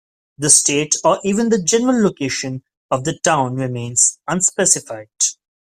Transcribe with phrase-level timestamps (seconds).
[0.39, 5.09] The state or even the general location of the town remains unspecified.